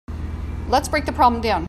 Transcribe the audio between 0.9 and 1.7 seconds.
the problem down.